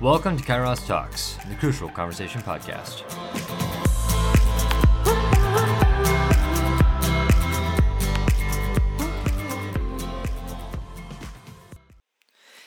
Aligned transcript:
Welcome 0.00 0.36
to 0.36 0.44
Kairos 0.44 0.86
Talks, 0.86 1.36
the 1.48 1.56
Crucial 1.56 1.88
Conversation 1.88 2.40
Podcast. 2.42 3.02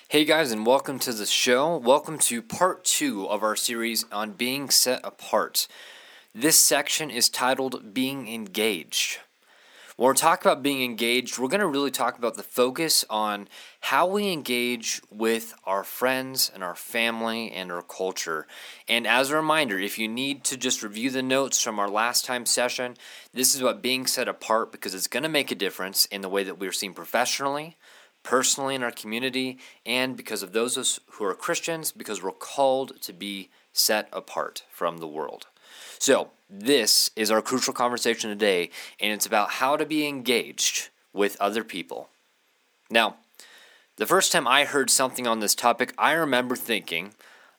Hey 0.10 0.26
guys, 0.26 0.52
and 0.52 0.66
welcome 0.66 1.00
to 1.00 1.14
the 1.14 1.26
show. 1.26 1.78
Welcome 1.78 2.18
to 2.18 2.42
part 2.42 2.84
two 2.84 3.26
of 3.30 3.44
our 3.44 3.56
series 3.56 4.04
on 4.12 4.34
being 4.34 4.70
set 4.70 5.00
apart. 5.02 5.70
This 6.36 6.58
section 6.58 7.10
is 7.10 7.30
titled 7.30 7.94
Being 7.94 8.28
Engaged. 8.28 9.20
When 10.02 10.08
we're 10.08 10.14
talking 10.16 10.52
about 10.52 10.64
being 10.64 10.82
engaged, 10.82 11.38
we're 11.38 11.48
going 11.48 11.60
to 11.60 11.68
really 11.68 11.92
talk 11.92 12.18
about 12.18 12.34
the 12.34 12.42
focus 12.42 13.06
on 13.08 13.48
how 13.82 14.08
we 14.08 14.32
engage 14.32 15.00
with 15.12 15.54
our 15.64 15.84
friends 15.84 16.52
and 16.52 16.64
our 16.64 16.74
family 16.74 17.52
and 17.52 17.72
our 17.72 17.84
culture. 17.84 18.48
And 18.88 19.06
as 19.06 19.30
a 19.30 19.36
reminder, 19.36 19.78
if 19.78 20.00
you 20.00 20.08
need 20.08 20.44
to 20.46 20.58
just 20.58 20.82
review 20.82 21.12
the 21.12 21.22
notes 21.22 21.62
from 21.62 21.78
our 21.78 21.88
last 21.88 22.26
time 22.26 22.48
session, 22.48 22.98
this 23.32 23.54
is 23.54 23.62
about 23.62 23.84
being 23.84 24.08
set 24.08 24.28
apart 24.28 24.72
because 24.72 24.96
it's 24.96 25.06
going 25.06 25.22
to 25.22 25.30
make 25.30 25.52
a 25.52 25.56
difference 25.56 26.06
in 26.06 26.22
the 26.22 26.30
way 26.30 26.44
that 26.46 26.58
we're 26.58 26.72
seen 26.72 26.96
professionally, 26.96 27.78
personally 28.24 28.74
in 28.74 28.82
our 28.82 28.90
community, 28.90 29.60
and 29.86 30.18
because 30.18 30.42
of 30.42 30.52
those 30.52 31.00
who 31.12 31.26
are 31.26 31.36
Christians, 31.36 31.92
because 31.92 32.24
we're 32.24 32.32
called 32.32 33.00
to 33.04 33.14
be 33.14 33.52
set 33.72 34.10
apart 34.12 34.64
from 34.72 34.98
the 34.98 35.08
world. 35.08 35.46
So, 36.00 36.32
this 36.52 37.10
is 37.16 37.32
our 37.32 37.42
crucial 37.42 37.74
conversation 37.74 38.30
today, 38.30 38.70
and 39.00 39.14
it's 39.14 39.26
about 39.26 39.52
how 39.52 39.78
to 39.78 39.86
be 39.86 40.06
engaged 40.06 40.90
with 41.14 41.40
other 41.40 41.64
people. 41.64 42.10
Now, 42.90 43.16
the 43.96 44.06
first 44.06 44.32
time 44.32 44.48
I 44.48 44.66
heard 44.66 44.90
something 44.90 45.26
on 45.26 45.40
this 45.40 45.56
topic, 45.56 45.94
I 45.98 46.12
remember 46.12 46.56
thinking, 46.56 47.14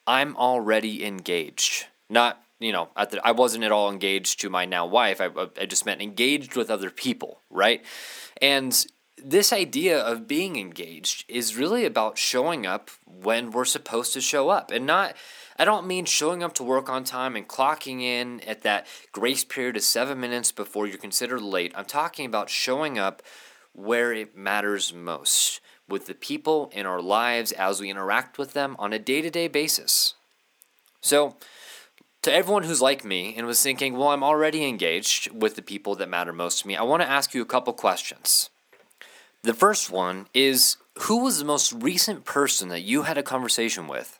I'm 0.06 0.36
already 0.36 1.04
engaged. 1.04 1.86
Not, 2.10 2.42
you 2.60 2.72
know, 2.72 2.88
the, 2.96 3.20
I 3.26 3.32
wasn't 3.32 3.64
at 3.64 3.72
all 3.72 3.90
engaged 3.90 4.40
to 4.40 4.50
my 4.50 4.66
now 4.66 4.84
wife. 4.84 5.20
I, 5.20 5.30
I 5.58 5.66
just 5.66 5.86
meant 5.86 6.02
engaged 6.02 6.54
with 6.54 6.70
other 6.70 6.90
people, 6.90 7.40
right? 7.50 7.82
And 8.40 8.84
this 9.24 9.52
idea 9.52 9.98
of 9.98 10.28
being 10.28 10.56
engaged 10.56 11.24
is 11.28 11.56
really 11.56 11.84
about 11.84 12.18
showing 12.18 12.66
up 12.66 12.90
when 13.06 13.50
we're 13.50 13.64
supposed 13.64 14.12
to 14.14 14.20
show 14.20 14.48
up 14.48 14.70
and 14.70 14.86
not 14.86 15.14
I 15.58 15.64
don't 15.64 15.86
mean 15.86 16.06
showing 16.06 16.42
up 16.42 16.54
to 16.54 16.64
work 16.64 16.88
on 16.88 17.04
time 17.04 17.36
and 17.36 17.46
clocking 17.46 18.00
in 18.02 18.40
at 18.40 18.62
that 18.62 18.86
grace 19.12 19.44
period 19.44 19.76
of 19.76 19.82
seven 19.82 20.18
minutes 20.18 20.50
before 20.50 20.86
you're 20.86 20.98
considered 20.98 21.42
late. 21.42 21.72
I'm 21.76 21.84
talking 21.84 22.26
about 22.26 22.50
showing 22.50 22.98
up 22.98 23.22
where 23.72 24.12
it 24.12 24.36
matters 24.36 24.92
most 24.92 25.60
with 25.88 26.06
the 26.06 26.14
people 26.14 26.70
in 26.72 26.86
our 26.86 27.02
lives 27.02 27.52
as 27.52 27.80
we 27.80 27.90
interact 27.90 28.38
with 28.38 28.54
them 28.54 28.76
on 28.78 28.92
a 28.92 28.98
day 28.98 29.20
to 29.20 29.30
day 29.30 29.46
basis. 29.48 30.14
So, 31.00 31.36
to 32.22 32.32
everyone 32.32 32.62
who's 32.62 32.80
like 32.80 33.04
me 33.04 33.34
and 33.36 33.46
was 33.46 33.62
thinking, 33.62 33.96
well, 33.96 34.08
I'm 34.08 34.22
already 34.22 34.64
engaged 34.64 35.30
with 35.32 35.56
the 35.56 35.62
people 35.62 35.96
that 35.96 36.08
matter 36.08 36.32
most 36.32 36.60
to 36.60 36.68
me, 36.68 36.76
I 36.76 36.82
want 36.82 37.02
to 37.02 37.10
ask 37.10 37.34
you 37.34 37.42
a 37.42 37.46
couple 37.46 37.72
questions. 37.72 38.48
The 39.42 39.54
first 39.54 39.90
one 39.90 40.26
is 40.34 40.76
Who 41.00 41.18
was 41.24 41.38
the 41.38 41.44
most 41.44 41.72
recent 41.72 42.24
person 42.24 42.68
that 42.68 42.82
you 42.82 43.02
had 43.02 43.18
a 43.18 43.22
conversation 43.22 43.88
with? 43.88 44.18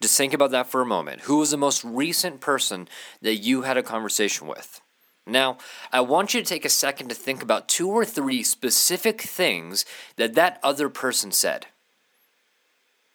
Just 0.00 0.16
think 0.16 0.32
about 0.32 0.50
that 0.50 0.66
for 0.66 0.80
a 0.80 0.86
moment. 0.86 1.22
Who 1.22 1.38
was 1.38 1.50
the 1.50 1.56
most 1.56 1.82
recent 1.84 2.40
person 2.40 2.88
that 3.22 3.36
you 3.36 3.62
had 3.62 3.76
a 3.76 3.82
conversation 3.82 4.46
with? 4.46 4.80
Now, 5.26 5.58
I 5.92 6.00
want 6.00 6.34
you 6.34 6.40
to 6.40 6.46
take 6.46 6.64
a 6.64 6.70
second 6.70 7.08
to 7.08 7.14
think 7.14 7.42
about 7.42 7.68
two 7.68 7.88
or 7.88 8.04
three 8.04 8.42
specific 8.42 9.22
things 9.22 9.84
that 10.16 10.34
that 10.34 10.60
other 10.62 10.88
person 10.88 11.32
said. 11.32 11.66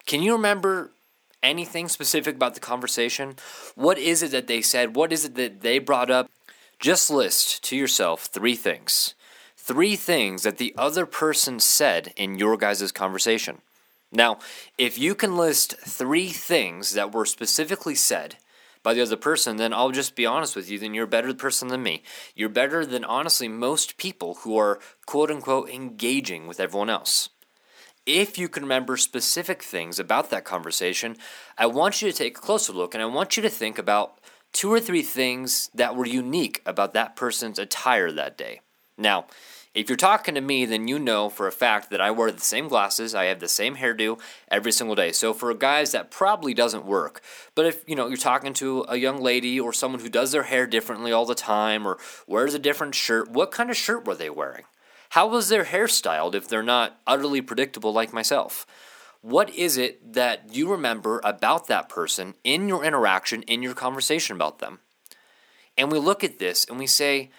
Can 0.05 0.21
you 0.21 0.33
remember 0.33 0.91
anything 1.41 1.87
specific 1.87 2.35
about 2.35 2.53
the 2.53 2.59
conversation? 2.59 3.35
What 3.75 3.97
is 3.97 4.21
it 4.21 4.31
that 4.31 4.47
they 4.47 4.61
said? 4.61 4.95
What 4.95 5.13
is 5.13 5.23
it 5.23 5.35
that 5.35 5.61
they 5.61 5.79
brought 5.79 6.11
up? 6.11 6.29
Just 6.79 7.09
list 7.09 7.63
to 7.65 7.77
yourself 7.77 8.25
three 8.25 8.55
things. 8.55 9.13
Three 9.63 9.95
things 9.95 10.41
that 10.41 10.57
the 10.57 10.73
other 10.75 11.05
person 11.05 11.59
said 11.59 12.13
in 12.17 12.39
your 12.39 12.57
guys' 12.57 12.91
conversation. 12.91 13.61
Now, 14.11 14.39
if 14.79 14.97
you 14.97 15.13
can 15.13 15.37
list 15.37 15.77
three 15.77 16.29
things 16.29 16.93
that 16.95 17.13
were 17.13 17.27
specifically 17.27 17.93
said 17.93 18.37
by 18.81 18.95
the 18.95 19.03
other 19.03 19.17
person, 19.17 19.57
then 19.57 19.71
I'll 19.71 19.91
just 19.91 20.15
be 20.15 20.25
honest 20.25 20.55
with 20.55 20.67
you, 20.67 20.79
then 20.79 20.95
you're 20.95 21.03
a 21.03 21.07
better 21.07 21.31
person 21.35 21.67
than 21.67 21.83
me. 21.83 22.01
You're 22.33 22.49
better 22.49 22.87
than 22.87 23.05
honestly 23.05 23.47
most 23.47 23.97
people 23.97 24.39
who 24.41 24.57
are 24.57 24.79
quote 25.05 25.29
unquote 25.29 25.69
engaging 25.69 26.47
with 26.47 26.59
everyone 26.59 26.89
else. 26.89 27.29
If 28.07 28.39
you 28.39 28.49
can 28.49 28.63
remember 28.63 28.97
specific 28.97 29.61
things 29.61 29.99
about 29.99 30.31
that 30.31 30.43
conversation, 30.43 31.17
I 31.55 31.67
want 31.67 32.01
you 32.01 32.11
to 32.11 32.17
take 32.17 32.35
a 32.35 32.41
closer 32.41 32.73
look 32.73 32.95
and 32.95 33.03
I 33.03 33.05
want 33.05 33.37
you 33.37 33.43
to 33.43 33.49
think 33.49 33.77
about 33.77 34.17
two 34.53 34.73
or 34.73 34.79
three 34.79 35.03
things 35.03 35.69
that 35.75 35.95
were 35.95 36.07
unique 36.07 36.63
about 36.65 36.95
that 36.95 37.15
person's 37.15 37.59
attire 37.59 38.11
that 38.11 38.39
day. 38.39 38.61
Now, 38.97 39.25
if 39.73 39.87
you're 39.87 39.95
talking 39.95 40.35
to 40.35 40.41
me, 40.41 40.65
then 40.65 40.89
you 40.89 40.99
know 40.99 41.29
for 41.29 41.47
a 41.47 41.51
fact 41.51 41.91
that 41.91 42.01
I 42.01 42.11
wear 42.11 42.29
the 42.29 42.41
same 42.41 42.67
glasses, 42.67 43.15
I 43.15 43.25
have 43.25 43.39
the 43.39 43.47
same 43.47 43.77
hairdo 43.77 44.19
every 44.49 44.71
single 44.73 44.95
day. 44.95 45.13
So 45.13 45.33
for 45.33 45.53
guys, 45.53 45.93
that 45.93 46.11
probably 46.11 46.53
doesn't 46.53 46.85
work. 46.85 47.21
But 47.55 47.65
if 47.65 47.83
you 47.87 47.95
know 47.95 48.07
you're 48.07 48.17
talking 48.17 48.53
to 48.55 48.85
a 48.89 48.97
young 48.97 49.21
lady 49.21 49.57
or 49.59 49.71
someone 49.71 50.01
who 50.01 50.09
does 50.09 50.33
their 50.33 50.43
hair 50.43 50.67
differently 50.67 51.13
all 51.13 51.25
the 51.25 51.35
time 51.35 51.87
or 51.87 51.97
wears 52.27 52.53
a 52.53 52.59
different 52.59 52.95
shirt, 52.95 53.31
what 53.31 53.51
kind 53.51 53.69
of 53.69 53.77
shirt 53.77 54.05
were 54.05 54.15
they 54.15 54.29
wearing? 54.29 54.65
How 55.11 55.27
was 55.27 55.47
their 55.47 55.65
hair 55.65 55.87
styled 55.87 56.35
if 56.35 56.47
they're 56.47 56.63
not 56.63 56.99
utterly 57.07 57.41
predictable 57.41 57.93
like 57.93 58.11
myself? 58.11 58.65
What 59.21 59.49
is 59.51 59.77
it 59.77 60.13
that 60.13 60.53
you 60.53 60.69
remember 60.69 61.21
about 61.23 61.67
that 61.67 61.89
person 61.89 62.33
in 62.43 62.67
your 62.67 62.83
interaction, 62.83 63.43
in 63.43 63.61
your 63.61 63.73
conversation 63.73 64.35
about 64.35 64.59
them? 64.59 64.79
And 65.77 65.91
we 65.91 65.99
look 65.99 66.23
at 66.23 66.39
this 66.39 66.65
and 66.65 66.77
we 66.77 66.87
say, 66.87 67.29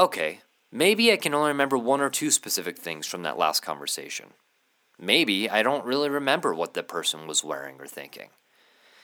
okay, 0.00 0.40
Maybe 0.72 1.12
I 1.12 1.16
can 1.16 1.34
only 1.34 1.48
remember 1.48 1.76
one 1.76 2.00
or 2.00 2.10
two 2.10 2.30
specific 2.30 2.78
things 2.78 3.06
from 3.06 3.22
that 3.22 3.38
last 3.38 3.60
conversation. 3.60 4.26
Maybe 4.98 5.50
I 5.50 5.62
don't 5.62 5.84
really 5.84 6.08
remember 6.08 6.54
what 6.54 6.74
the 6.74 6.82
person 6.82 7.26
was 7.26 7.42
wearing 7.42 7.80
or 7.80 7.86
thinking. 7.86 8.28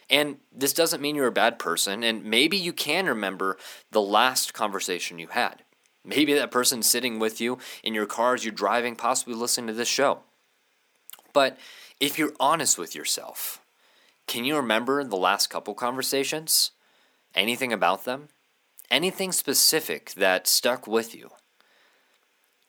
And 0.09 0.37
this 0.55 0.73
doesn't 0.73 1.03
mean 1.03 1.17
you're 1.17 1.27
a 1.27 1.33
bad 1.33 1.59
person, 1.59 2.05
and 2.05 2.25
maybe 2.25 2.57
you 2.57 2.73
can 2.73 3.07
remember 3.07 3.59
the 3.91 4.01
last 4.01 4.55
conversation 4.55 5.19
you 5.19 5.29
had. 5.29 5.63
Maybe 6.05 6.33
that 6.35 6.53
person's 6.53 6.89
sitting 6.89 7.19
with 7.19 7.41
you 7.41 7.59
in 7.83 7.93
your 7.93 8.07
car 8.07 8.35
as 8.35 8.45
you're 8.45 8.53
driving, 8.53 8.95
possibly 8.95 9.35
listening 9.35 9.67
to 9.67 9.73
this 9.73 9.89
show. 9.89 10.21
But 11.33 11.59
if 11.99 12.17
you're 12.17 12.35
honest 12.39 12.79
with 12.79 12.95
yourself, 12.95 13.61
can 14.29 14.45
you 14.45 14.55
remember 14.55 15.03
the 15.03 15.17
last 15.17 15.49
couple 15.49 15.75
conversations? 15.75 16.71
Anything 17.35 17.73
about 17.73 18.05
them? 18.05 18.29
Anything 18.91 19.33
specific 19.33 20.13
that 20.13 20.47
stuck 20.47 20.87
with 20.87 21.15
you? 21.15 21.31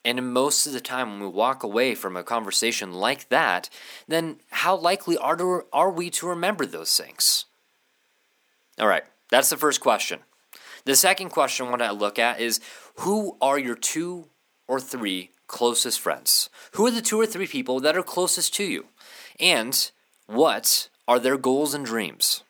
And 0.03 0.33
most 0.33 0.65
of 0.65 0.73
the 0.73 0.79
time, 0.79 1.11
when 1.11 1.19
we 1.19 1.27
walk 1.27 1.63
away 1.63 1.93
from 1.93 2.15
a 2.15 2.23
conversation 2.23 2.93
like 2.93 3.29
that, 3.29 3.69
then 4.07 4.37
how 4.51 4.75
likely 4.75 5.17
are, 5.17 5.35
to, 5.35 5.63
are 5.73 5.91
we 5.91 6.09
to 6.11 6.27
remember 6.27 6.65
those 6.65 6.95
things? 6.95 7.45
All 8.79 8.87
right, 8.87 9.03
that's 9.29 9.49
the 9.49 9.57
first 9.57 9.81
question. 9.81 10.19
The 10.85 10.95
second 10.95 11.29
question 11.29 11.67
I 11.67 11.69
want 11.69 11.81
to 11.81 11.91
look 11.91 12.17
at 12.17 12.39
is 12.39 12.61
who 12.99 13.37
are 13.41 13.59
your 13.59 13.75
two 13.75 14.29
or 14.67 14.79
three 14.79 15.31
closest 15.47 15.99
friends? 15.99 16.49
Who 16.73 16.85
are 16.85 16.91
the 16.91 17.01
two 17.01 17.19
or 17.19 17.25
three 17.25 17.47
people 17.47 17.81
that 17.81 17.97
are 17.97 18.03
closest 18.03 18.53
to 18.55 18.63
you? 18.63 18.85
And 19.39 19.91
what 20.25 20.87
are 21.07 21.19
their 21.19 21.37
goals 21.37 21.73
and 21.73 21.85
dreams? 21.85 22.43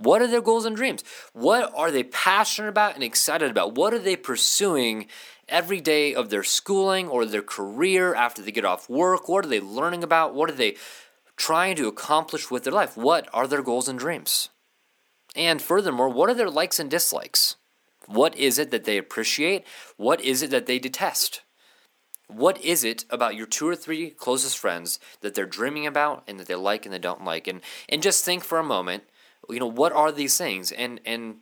What 0.00 0.22
are 0.22 0.26
their 0.26 0.40
goals 0.40 0.64
and 0.64 0.74
dreams? 0.74 1.04
What 1.34 1.70
are 1.76 1.90
they 1.90 2.04
passionate 2.04 2.70
about 2.70 2.94
and 2.94 3.04
excited 3.04 3.50
about? 3.50 3.74
What 3.74 3.92
are 3.92 3.98
they 3.98 4.16
pursuing 4.16 5.06
every 5.46 5.80
day 5.80 6.14
of 6.14 6.30
their 6.30 6.42
schooling 6.42 7.06
or 7.06 7.26
their 7.26 7.42
career 7.42 8.14
after 8.14 8.40
they 8.40 8.50
get 8.50 8.64
off 8.64 8.88
work? 8.88 9.28
What 9.28 9.44
are 9.44 9.48
they 9.48 9.60
learning 9.60 10.02
about? 10.02 10.34
What 10.34 10.48
are 10.48 10.54
they 10.54 10.76
trying 11.36 11.76
to 11.76 11.86
accomplish 11.86 12.50
with 12.50 12.64
their 12.64 12.72
life? 12.72 12.96
What 12.96 13.28
are 13.34 13.46
their 13.46 13.62
goals 13.62 13.88
and 13.88 13.98
dreams? 13.98 14.48
And 15.36 15.60
furthermore, 15.60 16.08
what 16.08 16.30
are 16.30 16.34
their 16.34 16.50
likes 16.50 16.78
and 16.78 16.90
dislikes? 16.90 17.56
What 18.06 18.34
is 18.36 18.58
it 18.58 18.70
that 18.70 18.84
they 18.84 18.96
appreciate? 18.96 19.64
What 19.98 20.22
is 20.22 20.42
it 20.42 20.50
that 20.50 20.64
they 20.64 20.78
detest? 20.78 21.42
What 22.26 22.58
is 22.64 22.84
it 22.84 23.04
about 23.10 23.34
your 23.34 23.46
two 23.46 23.68
or 23.68 23.76
three 23.76 24.10
closest 24.10 24.56
friends 24.56 24.98
that 25.20 25.34
they're 25.34 25.44
dreaming 25.44 25.86
about 25.86 26.24
and 26.26 26.40
that 26.40 26.46
they 26.46 26.54
like 26.54 26.86
and 26.86 26.94
they 26.94 26.98
don't 26.98 27.24
like? 27.24 27.46
And 27.46 27.60
and 27.88 28.02
just 28.02 28.24
think 28.24 28.44
for 28.44 28.58
a 28.58 28.64
moment, 28.64 29.04
you 29.48 29.58
know, 29.58 29.66
what 29.66 29.92
are 29.92 30.12
these 30.12 30.36
things? 30.36 30.72
And 30.72 31.00
and 31.04 31.36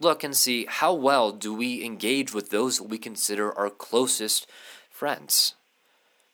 look 0.00 0.24
and 0.24 0.36
see 0.36 0.66
how 0.66 0.94
well 0.94 1.30
do 1.30 1.54
we 1.54 1.84
engage 1.84 2.32
with 2.32 2.50
those 2.50 2.80
we 2.80 2.98
consider 2.98 3.56
our 3.56 3.70
closest 3.70 4.46
friends. 4.88 5.54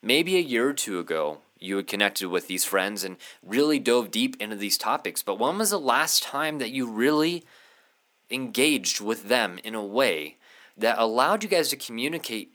Maybe 0.02 0.36
a 0.36 0.40
year 0.40 0.68
or 0.68 0.72
two 0.72 1.00
ago, 1.00 1.38
you 1.58 1.76
had 1.76 1.86
connected 1.86 2.28
with 2.28 2.46
these 2.46 2.64
friends 2.64 3.02
and 3.02 3.16
really 3.42 3.78
dove 3.78 4.10
deep 4.10 4.36
into 4.40 4.56
these 4.56 4.78
topics, 4.78 5.22
but 5.22 5.38
when 5.38 5.58
was 5.58 5.70
the 5.70 5.80
last 5.80 6.22
time 6.22 6.58
that 6.58 6.70
you 6.70 6.88
really 6.88 7.44
engaged 8.30 9.00
with 9.00 9.28
them 9.28 9.58
in 9.64 9.74
a 9.74 9.84
way 9.84 10.36
that 10.76 10.98
allowed 10.98 11.42
you 11.42 11.48
guys 11.48 11.68
to 11.70 11.76
communicate 11.76 12.52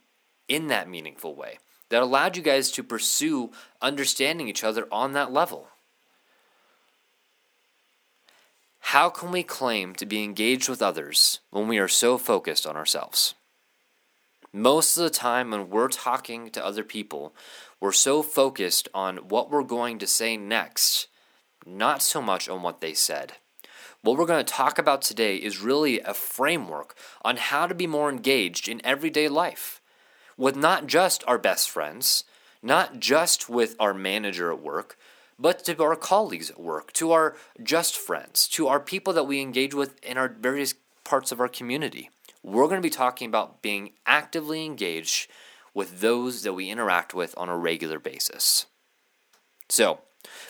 in 0.47 0.67
that 0.67 0.89
meaningful 0.89 1.35
way, 1.35 1.57
that 1.89 2.01
allowed 2.01 2.37
you 2.37 2.43
guys 2.43 2.71
to 2.71 2.83
pursue 2.83 3.51
understanding 3.81 4.47
each 4.47 4.63
other 4.63 4.87
on 4.91 5.13
that 5.13 5.31
level? 5.33 5.67
How 8.91 9.09
can 9.09 9.31
we 9.31 9.43
claim 9.43 9.95
to 9.95 10.05
be 10.05 10.21
engaged 10.21 10.67
with 10.67 10.81
others 10.81 11.39
when 11.49 11.69
we 11.69 11.79
are 11.79 11.87
so 11.87 12.17
focused 12.17 12.67
on 12.67 12.75
ourselves? 12.75 13.35
Most 14.51 14.97
of 14.97 15.03
the 15.03 15.09
time, 15.09 15.51
when 15.51 15.69
we're 15.69 15.87
talking 15.87 16.49
to 16.49 16.65
other 16.65 16.83
people, 16.83 17.33
we're 17.79 17.93
so 17.93 18.21
focused 18.21 18.89
on 18.93 19.29
what 19.29 19.49
we're 19.49 19.63
going 19.63 19.97
to 19.99 20.07
say 20.07 20.35
next, 20.35 21.07
not 21.65 22.01
so 22.01 22.21
much 22.21 22.49
on 22.49 22.63
what 22.63 22.81
they 22.81 22.93
said. 22.93 23.31
What 24.01 24.17
we're 24.17 24.25
going 24.25 24.43
to 24.45 24.53
talk 24.53 24.77
about 24.77 25.01
today 25.01 25.37
is 25.37 25.61
really 25.61 26.01
a 26.01 26.13
framework 26.13 26.93
on 27.21 27.37
how 27.37 27.67
to 27.67 27.73
be 27.73 27.87
more 27.87 28.09
engaged 28.09 28.67
in 28.67 28.85
everyday 28.85 29.29
life 29.29 29.79
with 30.35 30.57
not 30.57 30.87
just 30.87 31.23
our 31.27 31.37
best 31.37 31.69
friends, 31.69 32.25
not 32.61 32.99
just 32.99 33.47
with 33.47 33.73
our 33.79 33.93
manager 33.93 34.51
at 34.51 34.61
work, 34.61 34.97
but 35.41 35.63
to 35.65 35.83
our 35.83 35.95
colleagues 35.95 36.51
at 36.51 36.59
work, 36.59 36.93
to 36.93 37.11
our 37.11 37.35
just 37.61 37.97
friends, 37.97 38.47
to 38.49 38.67
our 38.67 38.79
people 38.79 39.11
that 39.13 39.23
we 39.27 39.41
engage 39.41 39.73
with 39.73 40.01
in 40.03 40.17
our 40.17 40.29
various 40.29 40.75
parts 41.03 41.31
of 41.31 41.39
our 41.39 41.47
community. 41.47 42.09
We're 42.43 42.67
going 42.67 42.75
to 42.75 42.81
be 42.81 42.89
talking 42.89 43.27
about 43.27 43.61
being 43.61 43.93
actively 44.05 44.65
engaged 44.65 45.29
with 45.73 46.01
those 46.01 46.43
that 46.43 46.53
we 46.53 46.69
interact 46.69 47.13
with 47.13 47.33
on 47.37 47.49
a 47.49 47.57
regular 47.57 47.99
basis. 47.99 48.65
So, 49.69 49.99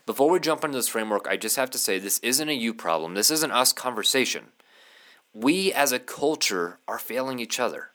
before 0.06 0.30
we 0.30 0.40
jump 0.40 0.64
into 0.64 0.78
this 0.78 0.88
framework, 0.88 1.28
I 1.28 1.38
just 1.38 1.56
have 1.56 1.70
to 1.72 1.78
say 1.78 1.98
this 1.98 2.20
isn't 2.20 2.50
a 2.50 2.54
you 2.54 2.74
problem. 2.74 3.14
This 3.14 3.32
isn't 3.32 3.52
us 3.52 3.72
conversation. 3.72 4.48
We 5.34 5.72
as 5.72 5.92
a 5.92 6.00
culture 6.00 6.80
are 6.88 7.00
failing 7.00 7.40
each 7.40 7.60
other. 7.60 7.91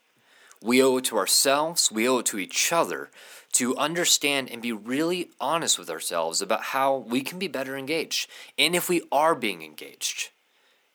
We 0.67 0.83
owe 0.83 0.97
it 0.97 1.05
to 1.05 1.17
ourselves, 1.17 1.93
we 1.93 2.09
owe 2.09 2.19
it 2.19 2.27
to 2.27 2.41
each 2.41 2.73
other 2.73 3.11
to 3.53 3.77
understand 3.77 4.51
and 4.51 4.61
be 4.61 4.73
really 4.73 5.31
honest 5.41 5.79
with 5.79 5.89
ourselves 5.89 6.43
about 6.43 6.61
how 6.61 6.97
we 6.97 7.21
can 7.21 7.39
be 7.39 7.47
better 7.47 7.77
engaged 7.77 8.29
and 8.59 8.75
if 8.75 8.89
we 8.89 9.03
are 9.13 9.37
being 9.37 9.63
engaged. 9.63 10.31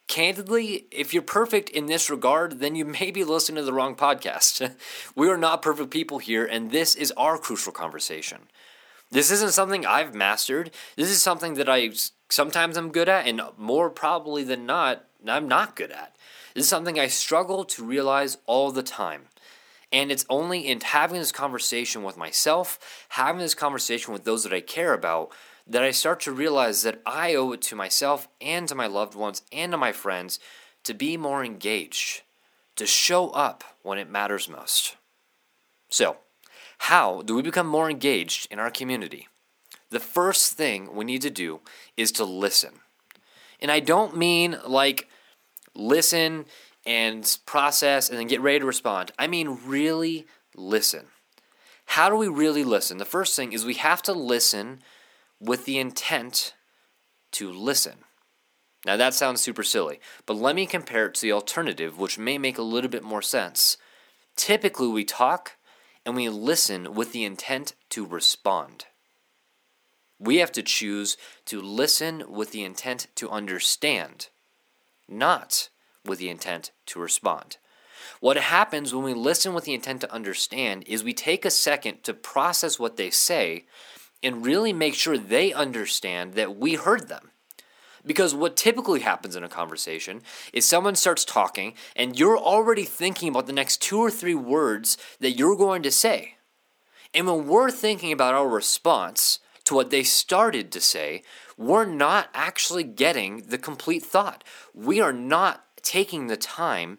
Candidly, 0.09 0.87
if 0.91 1.13
you're 1.13 1.23
perfect 1.23 1.69
in 1.69 1.85
this 1.85 2.09
regard, 2.09 2.59
then 2.59 2.75
you 2.75 2.83
may 2.83 3.11
be 3.11 3.23
listening 3.23 3.61
to 3.61 3.63
the 3.63 3.71
wrong 3.71 3.95
podcast. 3.95 4.75
we 5.15 5.29
are 5.29 5.37
not 5.37 5.61
perfect 5.61 5.89
people 5.89 6.19
here, 6.19 6.45
and 6.45 6.71
this 6.71 6.93
is 6.93 7.13
our 7.15 7.37
crucial 7.37 7.71
conversation. 7.71 8.49
This 9.09 9.31
isn't 9.31 9.53
something 9.53 9.85
I've 9.85 10.13
mastered. 10.13 10.71
This 10.97 11.09
is 11.09 11.21
something 11.21 11.53
that 11.53 11.69
I 11.69 11.91
sometimes 12.27 12.75
I'm 12.75 12.91
good 12.91 13.07
at, 13.07 13.25
and 13.25 13.41
more 13.57 13.89
probably 13.89 14.43
than 14.43 14.65
not, 14.65 15.05
I'm 15.25 15.47
not 15.47 15.77
good 15.77 15.91
at. 15.91 16.13
This 16.53 16.65
is 16.65 16.69
something 16.69 16.99
I 16.99 17.07
struggle 17.07 17.63
to 17.63 17.85
realize 17.85 18.37
all 18.47 18.73
the 18.73 18.83
time. 18.83 19.27
And 19.91 20.11
it's 20.11 20.25
only 20.29 20.67
in 20.67 20.79
having 20.81 21.19
this 21.19 21.31
conversation 21.31 22.03
with 22.03 22.17
myself, 22.17 23.05
having 23.09 23.41
this 23.41 23.55
conversation 23.55 24.13
with 24.13 24.23
those 24.23 24.43
that 24.43 24.53
I 24.53 24.61
care 24.61 24.93
about, 24.93 25.31
that 25.67 25.83
I 25.83 25.91
start 25.91 26.19
to 26.21 26.31
realize 26.31 26.83
that 26.83 27.01
I 27.05 27.35
owe 27.35 27.51
it 27.51 27.61
to 27.63 27.75
myself 27.75 28.27
and 28.39 28.67
to 28.67 28.75
my 28.75 28.87
loved 28.87 29.15
ones 29.15 29.41
and 29.51 29.71
to 29.71 29.77
my 29.77 29.91
friends 29.91 30.39
to 30.83 30.93
be 30.93 31.17
more 31.17 31.43
engaged, 31.43 32.21
to 32.75 32.85
show 32.85 33.29
up 33.29 33.63
when 33.83 33.97
it 33.97 34.09
matters 34.09 34.49
most. 34.49 34.95
So, 35.89 36.17
how 36.79 37.21
do 37.21 37.35
we 37.35 37.41
become 37.41 37.67
more 37.67 37.89
engaged 37.89 38.47
in 38.49 38.59
our 38.59 38.71
community? 38.71 39.27
The 39.91 39.99
first 39.99 40.53
thing 40.53 40.95
we 40.95 41.05
need 41.05 41.21
to 41.21 41.29
do 41.29 41.59
is 41.97 42.11
to 42.13 42.23
listen. 42.23 42.79
And 43.59 43.69
I 43.69 43.81
don't 43.81 44.17
mean 44.17 44.57
like 44.65 45.07
listen 45.75 46.45
and 46.85 47.37
process 47.45 48.09
and 48.09 48.17
then 48.17 48.27
get 48.27 48.41
ready 48.41 48.59
to 48.59 48.65
respond. 48.65 49.11
I 49.19 49.27
mean, 49.27 49.59
really 49.65 50.25
listen. 50.55 51.07
How 51.85 52.09
do 52.09 52.15
we 52.15 52.27
really 52.27 52.63
listen? 52.63 52.97
The 52.97 53.05
first 53.05 53.35
thing 53.35 53.53
is 53.53 53.65
we 53.65 53.75
have 53.75 54.01
to 54.03 54.13
listen 54.13 54.81
with 55.39 55.65
the 55.65 55.77
intent 55.77 56.53
to 57.33 57.51
listen. 57.51 57.99
Now, 58.85 58.97
that 58.97 59.13
sounds 59.13 59.41
super 59.41 59.63
silly, 59.63 59.99
but 60.25 60.35
let 60.35 60.55
me 60.55 60.65
compare 60.65 61.05
it 61.05 61.15
to 61.15 61.21
the 61.21 61.31
alternative, 61.31 61.99
which 61.99 62.17
may 62.17 62.37
make 62.37 62.57
a 62.57 62.63
little 62.63 62.89
bit 62.89 63.03
more 63.03 63.21
sense. 63.21 63.77
Typically, 64.35 64.87
we 64.87 65.03
talk 65.03 65.57
and 66.05 66.15
we 66.15 66.29
listen 66.29 66.95
with 66.95 67.11
the 67.11 67.23
intent 67.23 67.75
to 67.89 68.05
respond. 68.05 68.85
We 70.17 70.37
have 70.37 70.51
to 70.53 70.63
choose 70.63 71.17
to 71.45 71.61
listen 71.61 72.23
with 72.27 72.51
the 72.51 72.63
intent 72.63 73.07
to 73.15 73.29
understand, 73.29 74.29
not 75.07 75.69
with 76.05 76.19
the 76.19 76.29
intent 76.29 76.71
to 76.87 76.99
respond. 76.99 77.57
What 78.19 78.37
happens 78.37 78.93
when 78.93 79.03
we 79.03 79.13
listen 79.13 79.53
with 79.53 79.65
the 79.65 79.73
intent 79.73 80.01
to 80.01 80.13
understand 80.13 80.83
is 80.87 81.03
we 81.03 81.13
take 81.13 81.45
a 81.45 81.51
second 81.51 82.03
to 82.03 82.13
process 82.13 82.79
what 82.79 82.97
they 82.97 83.09
say 83.09 83.65
and 84.23 84.45
really 84.45 84.73
make 84.73 84.93
sure 84.93 85.17
they 85.17 85.53
understand 85.53 86.33
that 86.33 86.55
we 86.55 86.75
heard 86.75 87.07
them. 87.07 87.31
Because 88.05 88.33
what 88.33 88.57
typically 88.57 89.01
happens 89.01 89.35
in 89.35 89.43
a 89.43 89.49
conversation 89.49 90.21
is 90.53 90.65
someone 90.65 90.95
starts 90.95 91.23
talking 91.23 91.73
and 91.95 92.17
you're 92.17 92.37
already 92.37 92.83
thinking 92.83 93.29
about 93.29 93.45
the 93.45 93.53
next 93.53 93.81
two 93.81 93.99
or 93.99 94.09
three 94.09 94.35
words 94.35 94.97
that 95.19 95.31
you're 95.31 95.55
going 95.55 95.83
to 95.83 95.91
say. 95.91 96.35
And 97.13 97.27
when 97.27 97.47
we're 97.47 97.71
thinking 97.71 98.11
about 98.11 98.33
our 98.33 98.47
response 98.47 99.39
to 99.65 99.75
what 99.75 99.91
they 99.91 100.03
started 100.03 100.71
to 100.71 100.81
say, 100.81 101.21
we're 101.57 101.85
not 101.85 102.29
actually 102.33 102.83
getting 102.83 103.43
the 103.43 103.57
complete 103.57 104.03
thought. 104.03 104.43
We 104.73 104.99
are 104.99 105.13
not 105.13 105.70
taking 105.83 106.27
the 106.27 106.37
time 106.37 106.97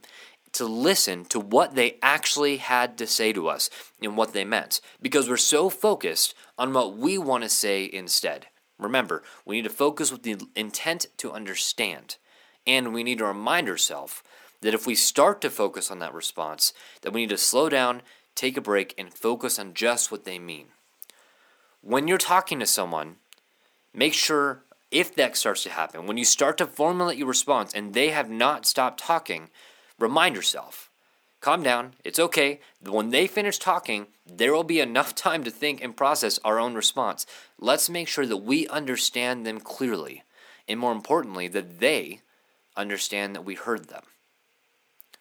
to 0.52 0.66
listen 0.66 1.24
to 1.24 1.40
what 1.40 1.74
they 1.74 1.98
actually 2.02 2.58
had 2.58 2.98
to 2.98 3.06
say 3.06 3.32
to 3.32 3.48
us 3.48 3.70
and 4.02 4.16
what 4.16 4.32
they 4.32 4.44
meant 4.44 4.80
because 5.00 5.28
we're 5.28 5.36
so 5.36 5.70
focused 5.70 6.34
on 6.58 6.72
what 6.72 6.96
we 6.96 7.16
want 7.16 7.42
to 7.42 7.48
say 7.48 7.88
instead. 7.90 8.46
Remember, 8.78 9.22
we 9.44 9.56
need 9.56 9.64
to 9.64 9.70
focus 9.70 10.12
with 10.12 10.22
the 10.22 10.36
intent 10.54 11.06
to 11.18 11.32
understand, 11.32 12.16
and 12.66 12.92
we 12.92 13.04
need 13.04 13.18
to 13.18 13.24
remind 13.24 13.68
ourselves 13.68 14.22
that 14.60 14.74
if 14.74 14.86
we 14.86 14.94
start 14.94 15.40
to 15.40 15.50
focus 15.50 15.90
on 15.90 15.98
that 16.00 16.14
response, 16.14 16.72
that 17.02 17.12
we 17.12 17.22
need 17.22 17.30
to 17.30 17.38
slow 17.38 17.68
down, 17.68 18.02
take 18.34 18.56
a 18.56 18.60
break, 18.60 18.94
and 18.98 19.12
focus 19.12 19.58
on 19.58 19.74
just 19.74 20.10
what 20.10 20.24
they 20.24 20.38
mean. 20.38 20.66
When 21.80 22.08
you're 22.08 22.18
talking 22.18 22.60
to 22.60 22.66
someone, 22.66 23.16
make 23.94 24.14
sure 24.14 24.64
if 24.92 25.14
that 25.16 25.36
starts 25.36 25.64
to 25.64 25.70
happen, 25.70 26.06
when 26.06 26.18
you 26.18 26.24
start 26.24 26.58
to 26.58 26.66
formulate 26.66 27.18
your 27.18 27.26
response 27.26 27.72
and 27.74 27.94
they 27.94 28.10
have 28.10 28.30
not 28.30 28.66
stopped 28.66 29.00
talking, 29.00 29.48
remind 29.98 30.36
yourself 30.36 30.90
calm 31.42 31.62
down, 31.62 31.94
it's 32.04 32.20
okay. 32.20 32.60
When 32.88 33.10
they 33.10 33.26
finish 33.26 33.58
talking, 33.58 34.06
there 34.24 34.54
will 34.54 34.64
be 34.64 34.80
enough 34.80 35.14
time 35.16 35.44
to 35.44 35.50
think 35.50 35.82
and 35.82 35.96
process 35.96 36.38
our 36.44 36.58
own 36.58 36.74
response. 36.74 37.26
Let's 37.58 37.90
make 37.90 38.08
sure 38.08 38.26
that 38.26 38.38
we 38.38 38.66
understand 38.68 39.44
them 39.44 39.60
clearly, 39.60 40.22
and 40.66 40.80
more 40.80 40.92
importantly, 40.92 41.48
that 41.48 41.80
they 41.80 42.20
understand 42.76 43.34
that 43.34 43.44
we 43.44 43.54
heard 43.56 43.88
them. 43.88 44.04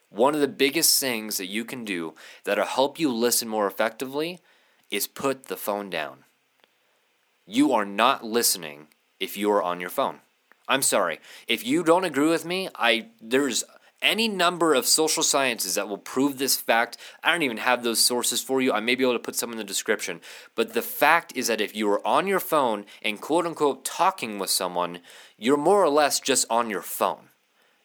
One 0.10 0.36
of 0.36 0.42
the 0.42 0.48
biggest 0.48 1.00
things 1.00 1.38
that 1.38 1.48
you 1.48 1.66
can 1.66 1.84
do 1.84 2.14
that'll 2.44 2.66
help 2.66 3.00
you 3.00 3.12
listen 3.12 3.48
more 3.48 3.68
effectively 3.68 4.40
is 4.90 5.08
put 5.08 5.46
the 5.46 5.58
phone 5.58 5.90
down. 5.90 6.26
You 7.48 7.74
are 7.74 7.86
not 7.86 8.24
listening 8.24 8.88
if 9.22 9.38
you 9.38 9.52
are 9.52 9.64
on 9.64 9.80
your 9.80 9.90
phone. 9.90 10.20
I'm 10.68 10.82
sorry. 10.82 11.20
If 11.48 11.66
you 11.66 11.84
don't 11.84 12.06
agree 12.06 12.30
with 12.30 12.46
me, 12.46 12.70
I 12.76 13.08
there's 13.22 13.64
any 14.02 14.28
number 14.28 14.74
of 14.74 14.88
social 14.88 15.22
sciences 15.22 15.76
that 15.76 15.88
will 15.88 15.98
prove 15.98 16.38
this 16.38 16.56
fact. 16.56 16.98
I 17.24 17.32
don't 17.32 17.44
even 17.44 17.58
have 17.58 17.84
those 17.84 18.00
sources 18.00 18.42
for 18.42 18.62
you. 18.62 18.72
I 18.72 18.80
may 18.80 18.96
be 18.96 19.04
able 19.04 19.14
to 19.14 19.20
put 19.20 19.36
some 19.36 19.52
in 19.52 19.58
the 19.58 19.64
description. 19.64 20.22
But 20.56 20.74
the 20.74 20.82
fact 20.82 21.34
is 21.36 21.48
that 21.48 21.62
if 21.62 21.76
you 21.76 21.90
are 21.92 22.06
on 22.06 22.26
your 22.26 22.40
phone 22.40 22.86
and 23.02 23.22
quote 23.22 23.46
unquote 23.46 23.86
talking 23.86 24.40
with 24.40 24.50
someone, 24.50 25.02
you're 25.38 25.58
more 25.58 25.84
or 25.84 25.90
less 25.90 26.20
just 26.20 26.46
on 26.50 26.70
your 26.70 26.82
phone. 26.82 27.30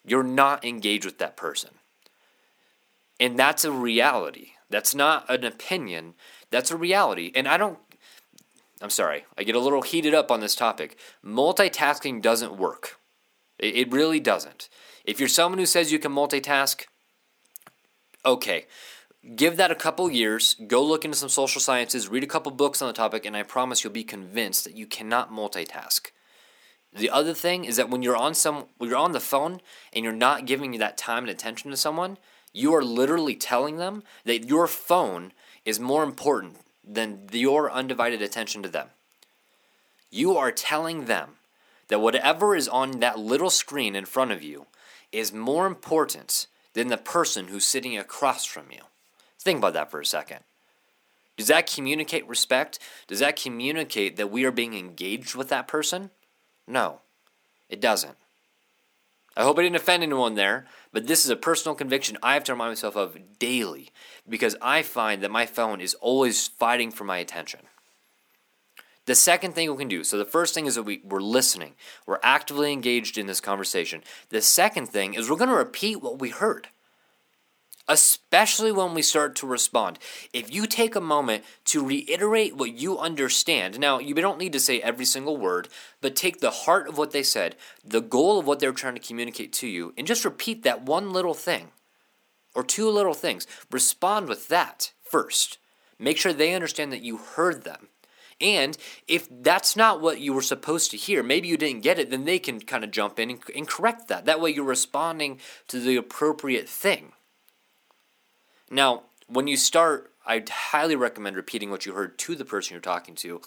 You're 0.05 0.23
not 0.23 0.65
engaged 0.65 1.05
with 1.05 1.19
that 1.19 1.37
person. 1.37 1.71
And 3.19 3.39
that's 3.39 3.65
a 3.65 3.73
reality. 3.73 4.53
That's 4.71 4.95
not 4.95 5.29
an 5.29 5.45
opinion. 5.45 6.15
That's 6.51 6.71
a 6.71 6.77
reality. 6.77 7.33
And 7.35 7.47
I 7.49 7.57
don't 7.57 7.79
I'm 8.83 8.91
sorry, 8.91 9.25
I 9.39 9.45
get 9.45 9.55
a 9.55 9.61
little 9.61 9.83
heated 9.83 10.15
up 10.15 10.31
on 10.31 10.41
this 10.41 10.55
topic. 10.55 10.99
Multitasking 11.25 12.21
doesn't 12.21 12.59
work. 12.59 12.99
It, 13.59 13.75
it 13.75 13.93
really 13.93 14.21
doesn't. 14.21 14.69
If 15.05 15.19
you're 15.19 15.29
someone 15.29 15.59
who 15.59 15.67
says 15.67 15.93
you 15.93 15.99
can 15.99 16.13
multitask, 16.13 16.85
okay, 18.25 18.67
give 19.35 19.57
that 19.57 19.71
a 19.71 19.77
couple 19.77 20.11
years, 20.11 20.57
go 20.67 20.85
look 20.85 21.05
into 21.05 21.17
some 21.17 21.29
social 21.29 21.61
sciences, 21.61 22.09
read 22.09 22.25
a 22.25 22.29
couple 22.29 22.53
books 22.53 22.83
on 22.83 22.89
the 22.89 22.93
topic, 22.93 23.25
and 23.25 23.37
I 23.37 23.45
promise 23.45 23.83
you'll 23.83 23.93
be 23.93 24.05
convinced 24.05 24.65
that 24.65 24.77
you 24.77 24.87
cannot 24.87 25.33
multitask. 25.33 26.11
The 26.93 27.11
other 27.11 27.35
thing 27.35 27.65
is 27.65 27.77
that 27.77 27.91
when 27.91 28.03
you're 28.03 28.17
on 28.17 28.35
some 28.35 28.67
when 28.79 28.89
you're 28.89 28.99
on 28.99 29.13
the 29.13 29.21
phone 29.21 29.61
and 29.93 30.03
you're 30.05 30.15
not 30.15 30.47
giving 30.47 30.79
that 30.79 30.97
time 30.97 31.25
and 31.25 31.31
attention 31.31 31.71
to 31.71 31.77
someone, 31.77 32.17
you 32.53 32.75
are 32.75 32.83
literally 32.83 33.37
telling 33.37 33.77
them 33.77 34.03
that 34.25 34.49
your 34.49 34.67
phone 34.67 35.33
is 35.65 35.79
more 35.79 36.03
important 36.03 36.57
than 36.87 37.29
your 37.33 37.71
undivided 37.71 38.23
attention 38.23 38.63
to 38.63 38.69
them. 38.69 38.89
You 40.11 40.37
are 40.37 40.53
telling 40.53 41.07
them 41.07 41.37
that 41.89 42.01
whatever 42.01 42.55
is 42.55 42.69
on 42.69 43.01
that 43.01 43.19
little 43.19 43.51
screen 43.51 43.97
in 43.97 44.05
front 44.05 44.33
of 44.33 44.43
you 44.43 44.67
is 45.13 45.33
more 45.33 45.67
important 45.67 46.47
than 46.75 46.89
the 46.89 46.97
person 46.97 47.49
who's 47.49 47.65
sitting 47.65 47.97
across 47.97 48.45
from 48.45 48.67
you. 48.71 48.83
Think 49.39 49.59
about 49.59 49.75
that 49.75 49.91
for 49.91 50.01
a 50.01 50.07
second. 50.07 50.41
Does 51.37 51.49
that 51.49 51.73
communicate 51.73 52.27
respect? 52.27 52.79
Does 53.07 53.21
that 53.21 53.41
communicate 53.41 54.17
that 54.17 54.31
we 54.31 54.45
are 54.45 54.51
being 54.51 54.75
engaged 54.75 55.35
with 55.35 55.49
that 55.51 55.69
person? 55.69 56.11
No, 56.67 57.01
it 57.69 57.81
doesn't. 57.81 58.17
I 59.37 59.43
hope 59.43 59.59
I 59.59 59.63
didn't 59.63 59.77
offend 59.77 60.03
anyone 60.03 60.35
there, 60.35 60.67
but 60.93 61.07
this 61.07 61.25
is 61.25 61.31
a 61.31 61.37
personal 61.37 61.75
conviction 61.75 62.17
I 62.23 62.35
have 62.35 62.45
to 62.45 62.53
remind 62.53 62.71
myself 62.71 62.97
of 62.97 63.39
daily 63.39 63.91
because 64.27 64.57
I 64.63 64.83
find 64.83 65.23
that 65.23 65.31
my 65.31 65.45
phone 65.45 65.81
is 65.81 65.95
always 65.95 66.49
fighting 66.49 66.91
for 66.91 67.05
my 67.05 67.19
attention. 67.19 67.61
The 69.05 69.15
second 69.15 69.55
thing 69.55 69.71
we 69.71 69.77
can 69.77 69.89
do 69.89 70.03
so, 70.05 70.17
the 70.19 70.25
first 70.25 70.55
thing 70.55 70.67
is 70.67 70.75
that 70.75 70.83
we, 70.83 71.01
we're 71.05 71.21
listening, 71.21 71.75
we're 72.07 72.19
actively 72.23 72.73
engaged 72.73 73.19
in 73.19 73.27
this 73.27 73.41
conversation. 73.41 74.03
The 74.31 74.43
second 74.43 74.89
thing 74.89 75.15
is 75.15 75.31
we're 75.31 75.37
going 75.37 75.51
to 75.51 75.57
repeat 75.57 76.03
what 76.03 76.19
we 76.19 76.31
heard 76.31 76.69
especially 77.89 78.73
when 78.73 78.95
we 78.95 79.03
start 79.03 79.37
to 79.37 79.47
respond. 79.47 79.99
If 80.33 80.53
you 80.53 80.67
take 80.67 80.95
a 80.95 81.01
moment 81.01 81.45
to 81.67 81.85
reiterate 81.85 82.57
what 82.57 82.75
you 82.75 82.99
understand, 82.99 83.79
now 83.79 83.99
you 83.99 84.15
don't 84.15 84.39
need 84.39 84.53
to 84.53 84.61
say 84.61 84.81
every 84.81 85.05
single 85.05 85.37
word, 85.37 85.69
but 86.01 86.17
take 86.17 86.41
the 86.41 86.51
heart 86.51 86.89
of 86.89 86.99
what 86.99 87.13
they 87.13 87.23
said, 87.23 87.57
the 87.85 88.01
goal 88.01 88.39
of 88.39 88.47
what 88.47 88.59
they're 88.59 88.73
trying 88.73 88.95
to 88.95 89.01
communicate 89.01 89.53
to 89.55 89.69
you, 89.69 89.95
and 89.97 90.07
just 90.07 90.25
repeat 90.25 90.63
that 90.63 90.83
one 90.83 91.13
little 91.13 91.35
thing 91.35 91.69
or 92.55 92.65
two 92.65 92.89
little 92.89 93.15
things. 93.15 93.47
Respond 93.71 94.29
with 94.29 94.49
that 94.49 94.93
first. 95.03 95.59
Make 95.99 96.19
sure 96.19 96.33
they 96.33 96.55
understand 96.55 96.93
that 96.93 97.03
you 97.03 97.19
heard 97.19 97.65
them. 97.65 97.89
And 98.41 98.77
if 99.09 99.29
that's 99.31 99.77
not 99.77 100.03
what 100.03 100.21
you 100.21 100.35
were 100.35 100.43
supposed 100.43 100.91
to 100.91 100.97
hear, 100.97 101.23
maybe 101.23 101.49
you 101.49 101.57
didn't 101.57 101.83
get 101.83 101.99
it, 101.99 102.11
then 102.11 102.25
they 102.25 102.39
can 102.39 102.61
kind 102.61 102.85
of 102.85 102.91
jump 102.91 103.19
in 103.19 103.31
and, 103.31 103.41
and 103.55 103.67
correct 103.69 104.09
that. 104.09 104.27
That 104.27 104.41
way 104.41 104.51
you're 104.51 104.65
responding 104.65 105.41
to 105.69 105.81
the 105.81 105.97
appropriate 105.97 106.69
thing. 106.69 107.13
Now, 108.71 109.05
when 109.29 109.47
you 109.47 109.57
start, 109.57 110.13
I'd 110.25 110.49
highly 110.49 110.97
recommend 110.97 111.37
repeating 111.37 111.71
what 111.71 111.87
you 111.87 111.93
heard 111.93 112.19
to 112.19 112.35
the 112.35 112.45
person 112.45 112.75
you're 112.75 112.81
talking 112.81 113.15
to. 113.17 113.41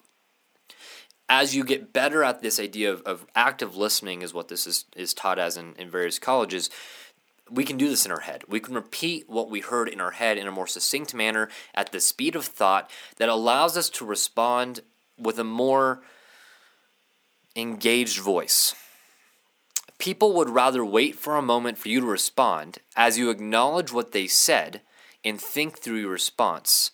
As 1.27 1.55
you 1.55 1.63
get 1.63 1.93
better 1.93 2.23
at 2.23 2.41
this 2.41 2.59
idea 2.59 2.91
of, 2.91 3.01
of 3.03 3.25
active 3.35 3.75
listening, 3.75 4.21
is 4.21 4.33
what 4.33 4.47
this 4.47 4.65
is, 4.65 4.85
is 4.95 5.13
taught 5.13 5.37
as 5.37 5.57
in, 5.57 5.75
in 5.77 5.89
various 5.89 6.17
colleges, 6.17 6.69
we 7.49 7.63
can 7.63 7.77
do 7.77 7.89
this 7.89 8.05
in 8.05 8.11
our 8.11 8.21
head. 8.21 8.43
We 8.47 8.59
can 8.59 8.75
repeat 8.75 9.29
what 9.29 9.49
we 9.49 9.59
heard 9.59 9.89
in 9.89 9.99
our 9.99 10.11
head 10.11 10.37
in 10.37 10.47
a 10.47 10.51
more 10.51 10.67
succinct 10.67 11.13
manner 11.13 11.49
at 11.73 11.91
the 11.91 11.99
speed 11.99 12.35
of 12.35 12.45
thought 12.45 12.89
that 13.17 13.29
allows 13.29 13.77
us 13.77 13.89
to 13.91 14.05
respond 14.05 14.81
with 15.17 15.37
a 15.39 15.43
more 15.43 16.01
engaged 17.55 18.19
voice. 18.19 18.75
People 19.97 20.33
would 20.33 20.49
rather 20.49 20.85
wait 20.85 21.15
for 21.15 21.35
a 21.35 21.41
moment 21.41 21.77
for 21.77 21.89
you 21.89 21.99
to 21.99 22.05
respond 22.05 22.77
as 22.95 23.17
you 23.17 23.29
acknowledge 23.29 23.91
what 23.91 24.13
they 24.13 24.27
said 24.27 24.81
and 25.23 25.39
think 25.39 25.79
through 25.79 25.97
your 25.97 26.11
response 26.11 26.91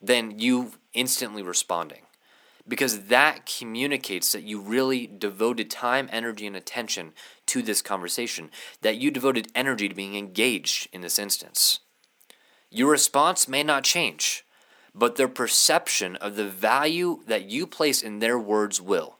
than 0.00 0.38
you 0.38 0.72
instantly 0.92 1.42
responding. 1.42 2.02
Because 2.66 3.04
that 3.04 3.46
communicates 3.46 4.32
that 4.32 4.42
you 4.42 4.60
really 4.60 5.06
devoted 5.06 5.70
time, 5.70 6.08
energy, 6.12 6.46
and 6.46 6.54
attention 6.54 7.12
to 7.46 7.62
this 7.62 7.82
conversation, 7.82 8.50
that 8.82 8.96
you 8.98 9.10
devoted 9.10 9.48
energy 9.54 9.88
to 9.88 9.94
being 9.94 10.14
engaged 10.14 10.88
in 10.92 11.00
this 11.00 11.18
instance. 11.18 11.80
Your 12.70 12.90
response 12.90 13.48
may 13.48 13.62
not 13.62 13.82
change, 13.82 14.44
but 14.94 15.16
their 15.16 15.28
perception 15.28 16.16
of 16.16 16.36
the 16.36 16.46
value 16.46 17.20
that 17.26 17.50
you 17.50 17.66
place 17.66 18.02
in 18.02 18.18
their 18.18 18.38
words 18.38 18.80
will. 18.80 19.16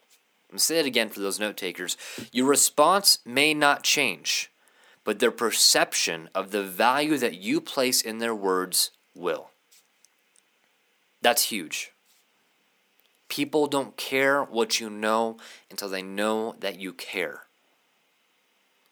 I'm 0.48 0.54
going 0.54 0.58
to 0.58 0.64
say 0.64 0.78
it 0.78 0.86
again 0.86 1.08
for 1.08 1.20
those 1.20 1.40
note 1.40 1.56
takers. 1.56 1.96
Your 2.32 2.46
response 2.46 3.18
may 3.24 3.54
not 3.54 3.82
change, 3.82 4.49
but 5.04 5.18
their 5.18 5.30
perception 5.30 6.28
of 6.34 6.50
the 6.50 6.62
value 6.62 7.16
that 7.18 7.38
you 7.38 7.60
place 7.60 8.00
in 8.00 8.18
their 8.18 8.34
words 8.34 8.90
will. 9.14 9.50
That's 11.22 11.44
huge. 11.44 11.92
People 13.28 13.66
don't 13.66 13.96
care 13.96 14.42
what 14.42 14.80
you 14.80 14.90
know 14.90 15.36
until 15.70 15.88
they 15.88 16.02
know 16.02 16.56
that 16.60 16.80
you 16.80 16.92
care. 16.92 17.44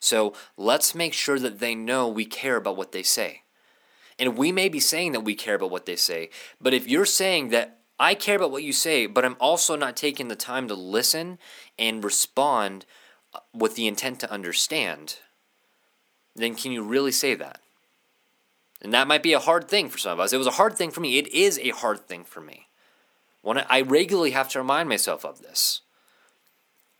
So 0.00 0.32
let's 0.56 0.94
make 0.94 1.12
sure 1.12 1.38
that 1.38 1.58
they 1.58 1.74
know 1.74 2.08
we 2.08 2.24
care 2.24 2.56
about 2.56 2.76
what 2.76 2.92
they 2.92 3.02
say. 3.02 3.42
And 4.18 4.36
we 4.36 4.52
may 4.52 4.68
be 4.68 4.80
saying 4.80 5.12
that 5.12 5.20
we 5.24 5.34
care 5.34 5.56
about 5.56 5.70
what 5.70 5.86
they 5.86 5.96
say, 5.96 6.30
but 6.60 6.74
if 6.74 6.88
you're 6.88 7.04
saying 7.04 7.48
that 7.50 7.78
I 8.00 8.14
care 8.14 8.36
about 8.36 8.52
what 8.52 8.62
you 8.62 8.72
say, 8.72 9.06
but 9.06 9.24
I'm 9.24 9.36
also 9.40 9.74
not 9.74 9.96
taking 9.96 10.28
the 10.28 10.36
time 10.36 10.68
to 10.68 10.74
listen 10.74 11.38
and 11.78 12.04
respond 12.04 12.86
uh, 13.34 13.40
with 13.52 13.74
the 13.74 13.88
intent 13.88 14.20
to 14.20 14.30
understand, 14.30 15.18
then 16.38 16.54
can 16.54 16.72
you 16.72 16.82
really 16.82 17.12
say 17.12 17.34
that? 17.34 17.60
And 18.80 18.92
that 18.94 19.08
might 19.08 19.22
be 19.22 19.32
a 19.32 19.40
hard 19.40 19.68
thing 19.68 19.88
for 19.88 19.98
some 19.98 20.12
of 20.12 20.20
us. 20.20 20.32
It 20.32 20.38
was 20.38 20.46
a 20.46 20.52
hard 20.52 20.76
thing 20.76 20.90
for 20.90 21.00
me. 21.00 21.18
It 21.18 21.28
is 21.28 21.58
a 21.58 21.70
hard 21.70 22.06
thing 22.06 22.24
for 22.24 22.40
me. 22.40 22.68
I 23.44 23.80
regularly 23.80 24.32
have 24.32 24.48
to 24.50 24.58
remind 24.58 24.88
myself 24.88 25.24
of 25.24 25.40
this. 25.40 25.80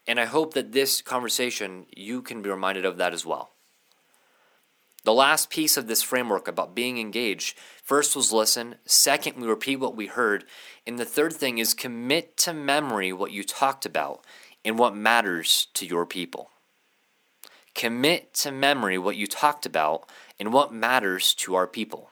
And 0.07 0.19
I 0.19 0.25
hope 0.25 0.55
that 0.55 0.73
this 0.73 1.03
conversation, 1.03 1.87
you 1.95 2.23
can 2.23 2.41
be 2.41 2.49
reminded 2.49 2.85
of 2.85 2.97
that 2.97 3.13
as 3.13 3.27
well. 3.27 3.51
The 5.05 5.13
last 5.13 5.51
piece 5.51 5.77
of 5.77 5.87
this 5.87 6.03
framework 6.03 6.49
about 6.49 6.75
being 6.75 6.99
engaged 6.99 7.57
first 7.83 8.17
was 8.17 8.33
listen, 8.33 8.77
second, 8.87 9.37
we 9.41 9.47
repeat 9.47 9.77
what 9.77 9.95
we 9.95 10.07
heard, 10.07 10.45
and 10.87 10.99
the 10.99 11.05
third 11.05 11.35
thing 11.35 11.59
is 11.59 11.75
commit 11.75 12.37
to 12.39 12.53
memory 12.53 13.13
what 13.13 13.31
you 13.31 13.45
talked 13.45 13.87
about 13.87 14.25
and 14.65 14.79
what 14.79 14.97
matters 14.97 15.69
to 15.75 15.87
your 15.87 16.05
people. 16.07 16.51
Commit 17.79 18.35
to 18.35 18.51
memory 18.51 18.99
what 18.99 19.15
you 19.15 19.29
talked 19.29 19.65
about 19.65 20.11
and 20.41 20.53
what 20.53 20.75
matters 20.75 21.33
to 21.35 21.55
our 21.55 21.69
people. 21.69 22.11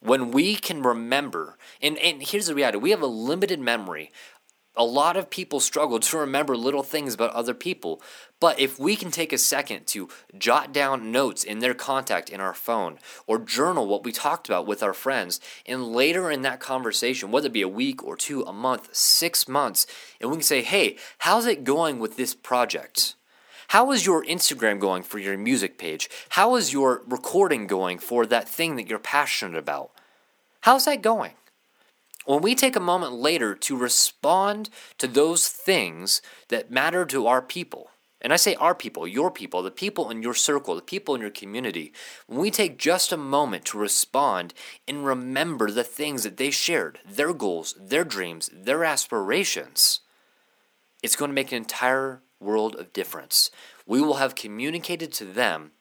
When 0.00 0.32
we 0.32 0.56
can 0.56 0.82
remember, 0.82 1.56
and, 1.80 1.96
and 1.96 2.22
here's 2.22 2.48
the 2.48 2.54
reality 2.54 2.76
we 2.76 2.90
have 2.90 3.00
a 3.00 3.06
limited 3.06 3.58
memory. 3.58 4.12
A 4.76 4.84
lot 4.84 5.16
of 5.16 5.30
people 5.30 5.60
struggle 5.60 5.98
to 5.98 6.18
remember 6.18 6.58
little 6.58 6.82
things 6.82 7.14
about 7.14 7.32
other 7.32 7.54
people. 7.54 8.02
But 8.38 8.60
if 8.60 8.78
we 8.78 8.96
can 8.96 9.10
take 9.10 9.32
a 9.32 9.38
second 9.38 9.86
to 9.88 10.10
jot 10.36 10.74
down 10.74 11.10
notes 11.10 11.42
in 11.42 11.60
their 11.60 11.72
contact 11.72 12.28
in 12.28 12.38
our 12.38 12.54
phone 12.54 12.98
or 13.26 13.38
journal 13.38 13.86
what 13.86 14.04
we 14.04 14.12
talked 14.12 14.46
about 14.46 14.66
with 14.66 14.82
our 14.82 14.92
friends, 14.92 15.40
and 15.64 15.86
later 15.86 16.30
in 16.30 16.42
that 16.42 16.60
conversation, 16.60 17.30
whether 17.30 17.46
it 17.46 17.54
be 17.54 17.62
a 17.62 17.68
week 17.68 18.04
or 18.04 18.14
two, 18.14 18.42
a 18.42 18.52
month, 18.52 18.94
six 18.94 19.48
months, 19.48 19.86
and 20.20 20.28
we 20.28 20.36
can 20.36 20.42
say, 20.42 20.60
hey, 20.60 20.98
how's 21.20 21.46
it 21.46 21.64
going 21.64 21.98
with 21.98 22.18
this 22.18 22.34
project? 22.34 23.14
How 23.70 23.92
is 23.92 24.04
your 24.04 24.24
Instagram 24.24 24.80
going 24.80 25.04
for 25.04 25.20
your 25.20 25.38
music 25.38 25.78
page? 25.78 26.10
How 26.30 26.56
is 26.56 26.72
your 26.72 27.04
recording 27.06 27.68
going 27.68 28.00
for 28.00 28.26
that 28.26 28.48
thing 28.48 28.74
that 28.74 28.88
you're 28.88 28.98
passionate 28.98 29.56
about? 29.56 29.92
How's 30.62 30.86
that 30.86 31.02
going? 31.02 31.34
When 32.26 32.42
we 32.42 32.56
take 32.56 32.74
a 32.74 32.80
moment 32.80 33.12
later 33.12 33.54
to 33.54 33.76
respond 33.76 34.70
to 34.98 35.06
those 35.06 35.48
things 35.48 36.20
that 36.48 36.72
matter 36.72 37.06
to 37.06 37.28
our 37.28 37.40
people, 37.40 37.90
and 38.20 38.32
I 38.32 38.36
say 38.36 38.56
our 38.56 38.74
people, 38.74 39.06
your 39.06 39.30
people, 39.30 39.62
the 39.62 39.70
people 39.70 40.10
in 40.10 40.20
your 40.20 40.34
circle, 40.34 40.74
the 40.74 40.82
people 40.82 41.14
in 41.14 41.20
your 41.20 41.30
community, 41.30 41.92
when 42.26 42.40
we 42.40 42.50
take 42.50 42.76
just 42.76 43.12
a 43.12 43.16
moment 43.16 43.66
to 43.66 43.78
respond 43.78 44.52
and 44.88 45.06
remember 45.06 45.70
the 45.70 45.84
things 45.84 46.24
that 46.24 46.38
they 46.38 46.50
shared, 46.50 46.98
their 47.08 47.32
goals, 47.32 47.76
their 47.78 48.02
dreams, 48.02 48.50
their 48.52 48.84
aspirations, 48.84 50.00
it's 51.04 51.14
going 51.14 51.28
to 51.28 51.34
make 51.36 51.52
an 51.52 51.58
entire 51.58 52.22
world 52.40 52.74
of 52.76 52.92
difference. 52.92 53.50
We 53.86 54.00
will 54.00 54.14
have 54.14 54.34
communicated 54.34 55.12
to 55.14 55.24
them 55.24 55.72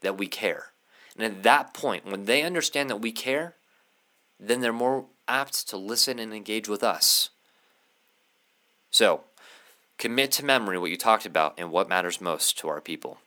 that 0.00 0.18
we 0.18 0.26
care. 0.26 0.72
And 1.16 1.24
at 1.24 1.42
that 1.42 1.74
point, 1.74 2.04
when 2.06 2.24
they 2.24 2.42
understand 2.42 2.90
that 2.90 2.96
we 2.96 3.12
care, 3.12 3.54
then 4.38 4.60
they're 4.60 4.72
more 4.72 5.06
apt 5.28 5.68
to 5.68 5.76
listen 5.76 6.18
and 6.18 6.32
engage 6.32 6.68
with 6.68 6.82
us. 6.82 7.30
So, 8.90 9.24
commit 9.98 10.32
to 10.32 10.44
memory 10.44 10.78
what 10.78 10.90
you 10.90 10.96
talked 10.96 11.26
about 11.26 11.54
and 11.58 11.70
what 11.70 11.88
matters 11.88 12.20
most 12.20 12.58
to 12.58 12.68
our 12.68 12.80
people. 12.80 13.18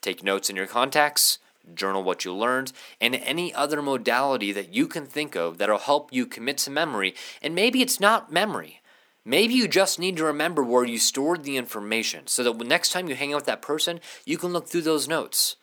Take 0.00 0.22
notes 0.22 0.48
in 0.48 0.56
your 0.56 0.66
contacts, 0.66 1.38
journal 1.74 2.02
what 2.02 2.24
you 2.24 2.32
learned, 2.32 2.72
and 3.00 3.14
any 3.16 3.52
other 3.52 3.82
modality 3.82 4.52
that 4.52 4.72
you 4.72 4.86
can 4.86 5.06
think 5.06 5.34
of 5.34 5.58
that'll 5.58 5.78
help 5.78 6.12
you 6.12 6.26
commit 6.26 6.58
to 6.58 6.70
memory. 6.70 7.14
And 7.42 7.54
maybe 7.54 7.82
it's 7.82 8.00
not 8.00 8.32
memory. 8.32 8.80
Maybe 9.28 9.54
you 9.54 9.66
just 9.66 9.98
need 9.98 10.16
to 10.18 10.24
remember 10.24 10.62
where 10.62 10.84
you 10.84 10.98
stored 10.98 11.42
the 11.42 11.56
information 11.56 12.28
so 12.28 12.44
that 12.44 12.64
next 12.64 12.92
time 12.92 13.08
you 13.08 13.16
hang 13.16 13.32
out 13.32 13.38
with 13.38 13.46
that 13.46 13.60
person, 13.60 13.98
you 14.24 14.38
can 14.38 14.52
look 14.52 14.68
through 14.68 14.82
those 14.82 15.08
notes. 15.08 15.56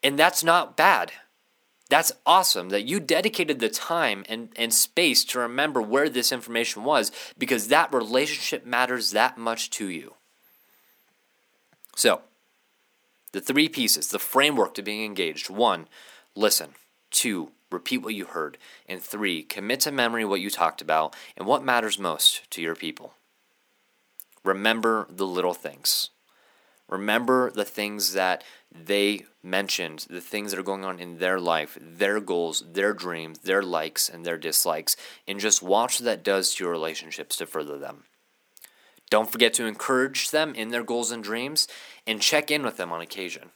And 0.00 0.16
that's 0.16 0.44
not 0.44 0.76
bad. 0.76 1.10
That's 1.88 2.12
awesome 2.24 2.68
that 2.68 2.84
you 2.84 3.00
dedicated 3.00 3.58
the 3.58 3.68
time 3.68 4.24
and, 4.28 4.50
and 4.54 4.72
space 4.72 5.24
to 5.24 5.40
remember 5.40 5.82
where 5.82 6.08
this 6.08 6.30
information 6.30 6.84
was 6.84 7.10
because 7.36 7.66
that 7.66 7.92
relationship 7.92 8.64
matters 8.64 9.10
that 9.10 9.36
much 9.36 9.68
to 9.70 9.88
you. 9.88 10.14
So, 11.96 12.20
the 13.32 13.40
three 13.40 13.68
pieces, 13.68 14.08
the 14.08 14.20
framework 14.20 14.74
to 14.74 14.82
being 14.82 15.04
engaged 15.04 15.50
one, 15.50 15.88
listen. 16.36 16.74
Two, 17.10 17.50
repeat 17.72 17.98
what 17.98 18.14
you 18.14 18.26
heard. 18.26 18.58
And 18.88 19.02
three, 19.02 19.42
commit 19.42 19.80
to 19.80 19.92
memory 19.92 20.24
what 20.24 20.40
you 20.40 20.50
talked 20.50 20.80
about 20.80 21.14
and 21.36 21.46
what 21.46 21.64
matters 21.64 21.98
most 21.98 22.50
to 22.50 22.62
your 22.62 22.74
people. 22.74 23.14
Remember 24.44 25.06
the 25.08 25.26
little 25.26 25.54
things. 25.54 26.10
Remember 26.88 27.50
the 27.50 27.64
things 27.64 28.12
that 28.12 28.44
they 28.70 29.24
mentioned, 29.42 30.06
the 30.10 30.20
things 30.20 30.50
that 30.50 30.60
are 30.60 30.64
going 30.64 30.84
on 30.84 30.98
in 30.98 31.18
their 31.18 31.40
life, 31.40 31.78
their 31.80 32.20
goals, 32.20 32.64
their 32.72 32.92
dreams, 32.92 33.38
their 33.40 33.62
likes, 33.62 34.08
and 34.08 34.24
their 34.24 34.36
dislikes, 34.36 34.96
and 35.26 35.40
just 35.40 35.62
watch 35.62 36.00
what 36.00 36.04
that 36.04 36.22
does 36.24 36.54
to 36.54 36.64
your 36.64 36.72
relationships 36.72 37.36
to 37.36 37.46
further 37.46 37.78
them. 37.78 38.04
Don't 39.10 39.30
forget 39.30 39.54
to 39.54 39.66
encourage 39.66 40.30
them 40.30 40.54
in 40.54 40.70
their 40.70 40.82
goals 40.82 41.10
and 41.10 41.22
dreams 41.22 41.68
and 42.06 42.20
check 42.20 42.50
in 42.50 42.62
with 42.62 42.76
them 42.76 42.92
on 42.92 43.00
occasion. 43.00 43.50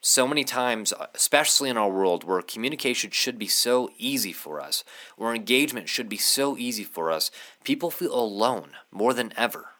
So 0.00 0.26
many 0.26 0.44
times, 0.44 0.92
uh, 0.92 1.06
especially 1.14 1.68
in 1.68 1.76
our 1.76 1.90
world 1.90 2.24
where 2.24 2.40
communication 2.42 3.10
should 3.10 3.38
be 3.38 3.48
so 3.48 3.90
easy 3.98 4.32
for 4.32 4.60
us, 4.60 4.84
where 5.16 5.34
engagement 5.34 5.88
should 5.88 6.08
be 6.08 6.16
so 6.16 6.56
easy 6.56 6.84
for 6.84 7.10
us, 7.10 7.30
people 7.64 7.90
feel 7.90 8.14
alone 8.14 8.70
more 8.90 9.12
than 9.12 9.32
ever. 9.36 9.70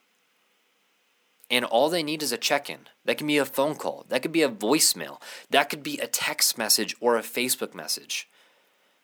And 1.49 1.65
all 1.65 1.89
they 1.89 2.03
need 2.03 2.23
is 2.23 2.33
a 2.33 2.39
check 2.39 2.69
in. 2.69 2.89
That 3.05 3.19
can 3.19 3.27
be 3.27 3.39
a 3.39 3.45
phone 3.45 3.77
call, 3.77 4.05
that 4.09 4.23
could 4.23 4.33
be 4.33 4.43
a 4.43 4.49
voicemail, 4.49 5.21
that 5.51 5.71
could 5.71 5.83
be 5.83 5.99
a 5.99 6.09
text 6.09 6.59
message 6.59 6.97
or 7.01 7.17
a 7.17 7.23
Facebook 7.23 7.75
message. 7.75 8.29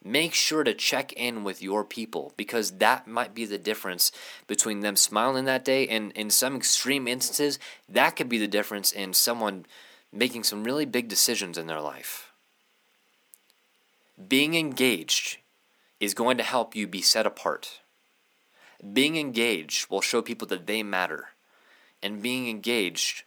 Make 0.05 0.35
sure 0.35 0.65
to 0.65 0.75
check 0.75 1.13
in 1.13 1.45
with 1.45 1.63
your 1.63 1.85
people 1.85 2.33
because 2.37 2.73
that 2.79 3.07
might 3.07 3.35
be 3.35 3.45
the 3.45 3.59
difference 3.59 4.11
between 4.49 4.81
them 4.81 4.97
smiling 4.97 5.45
that 5.45 5.65
day 5.65 5.87
and 5.87 6.11
in 6.13 6.31
some 6.31 6.57
extreme 6.57 7.07
instances, 7.07 7.61
that 7.89 8.17
could 8.17 8.29
be 8.29 8.39
the 8.39 8.49
difference 8.49 8.91
in 8.91 9.13
someone 9.13 9.65
making 10.13 10.45
some 10.45 10.65
really 10.65 10.85
big 10.85 11.09
decisions 11.09 11.57
in 11.57 11.67
their 11.67 11.81
life. 11.81 12.33
Being 14.29 14.55
engaged 14.55 15.39
is 16.01 16.15
going 16.15 16.37
to 16.37 16.45
help 16.45 16.77
you 16.77 16.87
be 16.87 17.01
set 17.01 17.27
apart. 17.27 17.81
Being 18.93 19.17
engaged 19.17 19.89
will 19.91 20.01
show 20.01 20.21
people 20.23 20.47
that 20.49 20.67
they 20.67 20.83
matter 20.83 21.29
and 22.03 22.23
being 22.23 22.49
engaged 22.49 23.23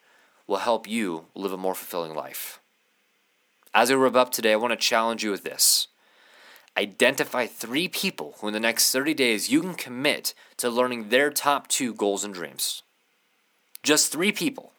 will 0.47 0.57
help 0.57 0.87
you 0.87 1.25
live 1.33 1.53
a 1.53 1.57
more 1.57 1.73
fulfilling 1.73 2.13
life. 2.13 2.59
As 3.73 3.89
I 3.89 3.95
wrap 3.95 4.15
up 4.15 4.31
today, 4.31 4.53
I 4.53 4.57
want 4.57 4.71
to 4.71 4.77
challenge 4.77 5.23
you 5.23 5.31
with 5.31 5.43
this. 5.43 5.87
Identify 6.77 7.47
three 7.47 7.87
people 7.87 8.35
who, 8.39 8.47
in 8.47 8.53
the 8.53 8.59
next 8.59 8.91
30 8.91 9.13
days, 9.13 9.49
you 9.49 9.61
can 9.61 9.75
commit 9.75 10.33
to 10.57 10.69
learning 10.69 11.09
their 11.09 11.29
top 11.29 11.67
two 11.67 11.93
goals 11.93 12.23
and 12.23 12.33
dreams. 12.33 12.83
Just 13.81 14.11
three 14.11 14.31
people. 14.31 14.73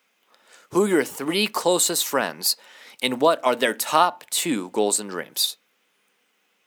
Who 0.73 0.85
are 0.85 0.89
your 0.89 1.05
three 1.05 1.47
closest 1.47 2.07
friends, 2.07 2.57
and 3.03 3.21
what 3.21 3.45
are 3.45 3.55
their 3.55 3.75
top 3.75 4.29
two 4.31 4.71
goals 4.71 4.99
and 4.99 5.11
dreams? 5.11 5.57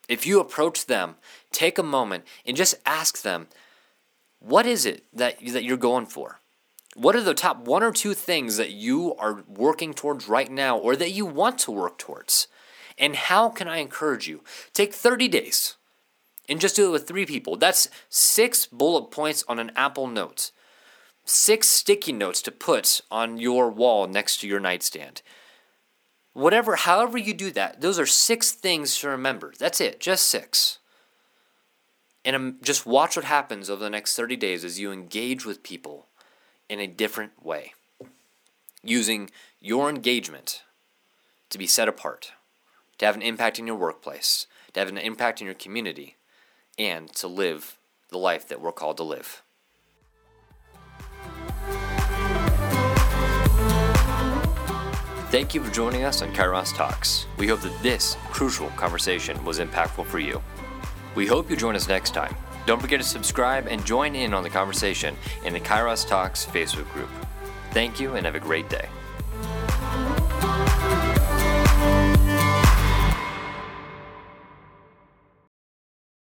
If 0.07 0.25
you 0.25 0.39
approach 0.39 0.87
them, 0.87 1.15
take 1.51 1.77
a 1.77 1.83
moment 1.83 2.25
and 2.45 2.57
just 2.57 2.75
ask 2.85 3.21
them, 3.21 3.47
what 4.39 4.65
is 4.65 4.85
it 4.85 5.05
that, 5.13 5.37
that 5.47 5.63
you're 5.63 5.77
going 5.77 6.07
for? 6.07 6.39
What 6.95 7.15
are 7.15 7.21
the 7.21 7.35
top 7.35 7.59
one 7.67 7.83
or 7.83 7.91
two 7.91 8.13
things 8.13 8.57
that 8.57 8.71
you 8.71 9.13
are 9.15 9.43
working 9.47 9.93
towards 9.93 10.27
right 10.27 10.51
now 10.51 10.77
or 10.77 10.95
that 10.95 11.11
you 11.11 11.25
want 11.25 11.59
to 11.59 11.71
work 11.71 11.97
towards? 11.97 12.47
And 12.97 13.15
how 13.15 13.49
can 13.49 13.67
I 13.67 13.77
encourage 13.77 14.27
you? 14.27 14.43
Take 14.73 14.93
30 14.93 15.27
days 15.27 15.75
and 16.49 16.59
just 16.59 16.75
do 16.75 16.87
it 16.87 16.91
with 16.91 17.07
three 17.07 17.25
people. 17.25 17.55
That's 17.55 17.89
six 18.09 18.65
bullet 18.65 19.11
points 19.11 19.43
on 19.47 19.59
an 19.59 19.71
Apple 19.75 20.07
Note, 20.07 20.51
six 21.29 21.69
sticky 21.69 22.11
notes 22.11 22.41
to 22.41 22.51
put 22.51 23.01
on 23.11 23.37
your 23.37 23.69
wall 23.69 24.07
next 24.07 24.41
to 24.41 24.47
your 24.47 24.59
nightstand. 24.59 25.21
Whatever, 26.33 26.75
however 26.75 27.17
you 27.17 27.33
do 27.33 27.51
that, 27.51 27.81
those 27.81 27.99
are 27.99 28.05
six 28.05 28.51
things 28.51 28.97
to 28.99 29.09
remember. 29.09 29.53
That's 29.57 29.81
it, 29.81 29.99
just 29.99 30.25
six. 30.25 30.79
And 32.25 32.35
um, 32.35 32.57
just 32.61 32.85
watch 32.85 33.15
what 33.15 33.25
happens 33.25 33.69
over 33.69 33.83
the 33.83 33.89
next 33.89 34.15
30 34.15 34.35
days 34.35 34.63
as 34.63 34.79
you 34.79 34.91
engage 34.91 35.45
with 35.45 35.63
people 35.63 36.07
in 36.67 36.79
a 36.79 36.87
different 36.87 37.43
way, 37.43 37.73
using 38.83 39.29
your 39.59 39.89
engagement 39.89 40.63
to 41.49 41.57
be 41.57 41.67
set 41.67 41.87
apart, 41.87 42.31
to 42.97 43.05
have 43.05 43.15
an 43.15 43.21
impact 43.21 43.57
in 43.57 43.65
your 43.65 43.75
workplace, 43.75 44.45
to 44.73 44.79
have 44.79 44.89
an 44.89 44.97
impact 44.97 45.41
in 45.41 45.45
your 45.45 45.55
community, 45.55 46.15
and 46.77 47.13
to 47.15 47.27
live 47.27 47.77
the 48.09 48.17
life 48.17 48.47
that 48.47 48.61
we're 48.61 48.71
called 48.71 48.97
to 48.97 49.03
live. 49.03 49.41
Thank 55.29 55.53
you 55.53 55.63
for 55.63 55.71
joining 55.71 56.05
us 56.05 56.23
on 56.23 56.33
Kairos 56.33 56.75
Talks. 56.75 57.27
We 57.37 57.47
hope 57.47 57.61
that 57.61 57.83
this 57.83 58.17
crucial 58.31 58.69
conversation 58.69 59.45
was 59.45 59.59
impactful 59.59 60.07
for 60.07 60.17
you. 60.17 60.41
We 61.13 61.27
hope 61.27 61.51
you 61.51 61.55
join 61.55 61.75
us 61.75 61.87
next 61.87 62.15
time. 62.15 62.35
Don't 62.65 62.81
forget 62.81 62.99
to 62.99 63.05
subscribe 63.05 63.67
and 63.67 63.85
join 63.85 64.15
in 64.15 64.33
on 64.33 64.41
the 64.41 64.49
conversation 64.49 65.15
in 65.45 65.53
the 65.53 65.59
Kairos 65.59 66.07
Talks 66.07 66.47
Facebook 66.47 66.91
group. 66.93 67.09
Thank 67.73 67.99
you 67.99 68.15
and 68.15 68.25
have 68.25 68.33
a 68.33 68.39
great 68.39 68.69
day. 68.69 68.89